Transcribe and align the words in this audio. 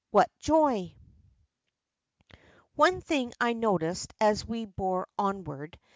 What 0.09 0.31
joy! 0.39 0.95
One 2.73 3.01
thing 3.01 3.33
I 3.39 3.53
noticed 3.53 4.15
as 4.19 4.43
we 4.43 4.65
bore 4.65 5.07
onward. 5.15 5.77